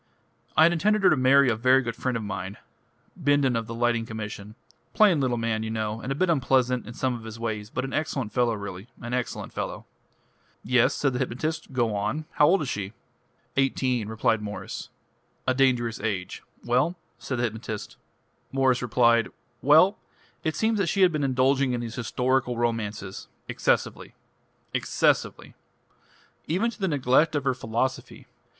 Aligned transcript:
"I 0.57 0.63
had 0.63 0.73
intended 0.73 1.03
her 1.03 1.11
to 1.11 1.15
marry 1.15 1.47
a 1.47 1.55
very 1.55 1.83
good 1.83 1.95
friend 1.95 2.17
of 2.17 2.23
mine 2.23 2.57
Bindon 3.15 3.55
of 3.55 3.67
the 3.67 3.75
Lighting 3.75 4.03
Commission 4.07 4.55
plain 4.95 5.21
little 5.21 5.37
man, 5.37 5.61
you 5.61 5.69
know, 5.69 6.01
and 6.01 6.11
a 6.11 6.15
bit 6.15 6.27
unpleasant 6.27 6.87
in 6.87 6.95
some 6.95 7.13
of 7.13 7.23
his 7.23 7.39
ways, 7.39 7.69
but 7.69 7.85
an 7.85 7.93
excellent 7.93 8.31
fellow 8.33 8.55
really 8.55 8.87
an 8.99 9.13
excellent 9.13 9.53
fellow." 9.53 9.85
"Yes," 10.63 10.95
said 10.95 11.13
the 11.13 11.19
hypnotist, 11.19 11.71
"go 11.71 11.95
on. 11.95 12.25
How 12.31 12.47
old 12.47 12.63
is 12.63 12.67
she?" 12.69 12.93
"Eighteen." 13.57 14.09
"A 14.09 15.53
dangerous 15.53 15.99
age. 15.99 16.41
Well?" 16.65 16.95
"Well: 18.57 19.99
it 20.43 20.55
seems 20.55 20.79
that 20.79 20.87
she 20.89 21.01
has 21.03 21.11
been 21.11 21.23
indulging 21.23 21.73
in 21.73 21.81
these 21.81 21.93
historical 21.93 22.57
romances 22.57 23.27
excessively. 23.47 24.15
Excessively. 24.73 25.53
Even 26.47 26.71
to 26.71 26.79
the 26.79 26.87
neglect 26.87 27.35
of 27.35 27.43
her 27.43 27.53
philosophy. 27.53 28.25